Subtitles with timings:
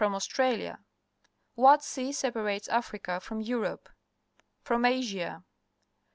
[0.03, 0.79] From Australia?
[1.53, 3.87] What sea separates Africa from Europe?
[4.63, 5.43] From Asia?